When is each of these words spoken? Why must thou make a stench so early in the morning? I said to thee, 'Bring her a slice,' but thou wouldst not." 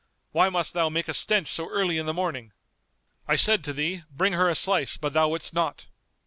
Why 0.31 0.49
must 0.49 0.73
thou 0.73 0.89
make 0.89 1.07
a 1.07 1.13
stench 1.13 1.47
so 1.51 1.69
early 1.69 1.99
in 1.99 2.07
the 2.07 2.11
morning? 2.15 2.53
I 3.27 3.35
said 3.35 3.63
to 3.65 3.71
thee, 3.71 4.01
'Bring 4.09 4.33
her 4.33 4.49
a 4.49 4.55
slice,' 4.55 4.97
but 4.97 5.13
thou 5.13 5.27
wouldst 5.29 5.53
not." 5.53 5.85